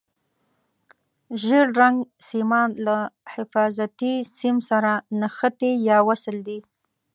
[1.43, 1.97] ژېړ رنګ
[2.29, 2.97] سیمان له
[3.33, 6.59] حفاظتي سیم سره نښتي یا وصل دي.